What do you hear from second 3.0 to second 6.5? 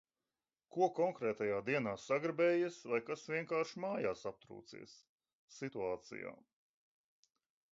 kas vienkārši mājās aptrūcies. Situācijā.